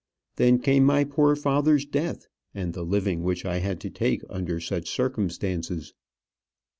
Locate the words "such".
4.59-4.89